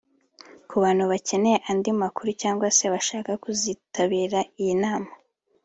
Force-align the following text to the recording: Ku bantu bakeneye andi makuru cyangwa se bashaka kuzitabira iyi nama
Ku 0.69 0.75
bantu 0.83 1.03
bakeneye 1.11 1.57
andi 1.69 1.91
makuru 2.01 2.29
cyangwa 2.41 2.67
se 2.77 2.85
bashaka 2.93 3.31
kuzitabira 3.43 4.39
iyi 4.61 4.73
nama 4.83 5.11